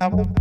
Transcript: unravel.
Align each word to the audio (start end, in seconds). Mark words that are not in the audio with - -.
unravel. 0.00 0.33